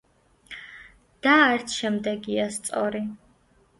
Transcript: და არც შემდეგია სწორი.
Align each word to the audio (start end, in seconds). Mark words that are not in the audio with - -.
და 1.27 1.35
არც 1.51 1.75
შემდეგია 1.81 2.49
სწორი. 2.59 3.03